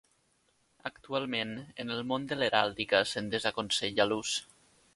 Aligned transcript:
Actualment, 0.89 1.51
en 1.83 1.93
el 1.97 2.01
món 2.13 2.27
de 2.33 2.37
l'heràldica 2.39 3.03
se'n 3.13 3.29
desaconsella 3.37 4.09
l'ús. 4.11 4.33